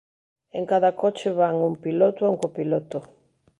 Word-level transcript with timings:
En 0.57 0.63
cada 0.71 0.91
coche 1.01 1.29
van 1.41 1.55
un 1.69 1.73
piloto 1.85 2.19
e 2.25 2.31
un 2.33 2.37
copiloto. 2.43 2.99